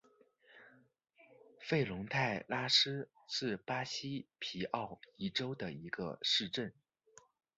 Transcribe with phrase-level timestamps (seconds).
[1.59, 6.73] 弗龙泰拉斯是巴西皮奥伊州的一个市镇。